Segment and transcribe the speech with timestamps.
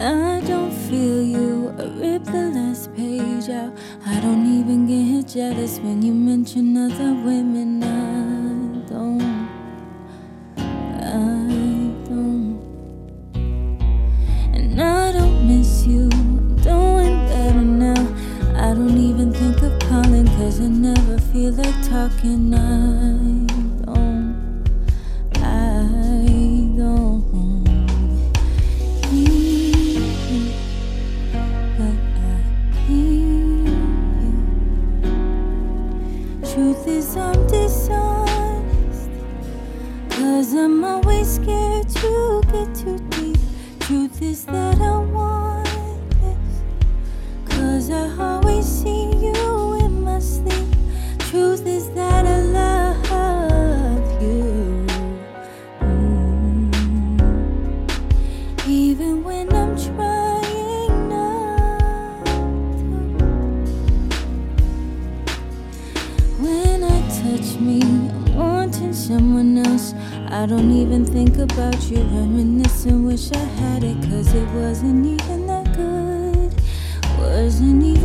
[0.00, 1.74] I don't feel you.
[1.76, 3.76] I rip the last page out.
[4.06, 7.82] I don't even get jealous when you mention other women.
[7.82, 9.48] I don't.
[10.56, 12.62] I don't.
[14.54, 16.08] And I don't miss you.
[16.12, 18.06] I'm doing better now.
[18.54, 22.54] I don't even think of calling, cause I never feel like talking.
[22.54, 23.37] I
[36.58, 39.10] Truth is, I'm dishonest.
[40.10, 43.38] Cause I'm always scared to get too deep.
[43.78, 47.54] Truth is that I want this.
[47.54, 50.66] Cause I always see you in my sleep.
[51.30, 51.77] Truth is
[67.22, 69.92] touch me, I'm wanting someone else.
[70.30, 75.46] I don't even think about you, reminiscing, wish I had it, cause it wasn't even
[75.48, 76.54] that good.
[77.18, 77.97] Wasn't even.